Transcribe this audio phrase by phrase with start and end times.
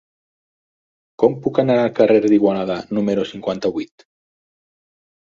[1.23, 4.07] Com puc anar al carrer d'Igualada número cinquanta-vuit?